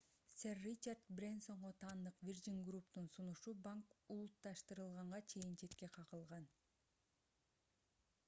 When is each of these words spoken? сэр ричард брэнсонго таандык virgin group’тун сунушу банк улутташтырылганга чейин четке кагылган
сэр 0.41 0.59
ричард 0.67 1.01
брэнсонго 1.17 1.69
таандык 1.81 2.21
virgin 2.29 2.55
group’тун 2.69 3.09
сунушу 3.17 3.53
банк 3.67 3.93
улутташтырылганга 4.15 5.19
чейин 5.33 5.53
четке 5.65 5.91
кагылган 5.99 6.47